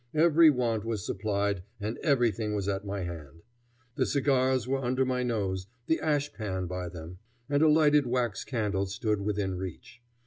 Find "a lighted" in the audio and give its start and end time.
7.61-8.07